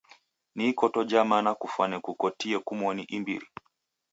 Ni 0.55 0.69
ikoto 0.69 1.03
ja 1.03 1.23
mana 1.31 1.51
kufwane 1.59 1.95
kukukotie 1.99 2.59
kumoni 2.59 3.03
imbiri. 3.15 3.47